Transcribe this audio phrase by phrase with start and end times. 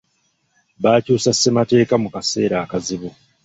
[0.83, 3.09] Baakyusa ssemateeka mu kaseera akazibu.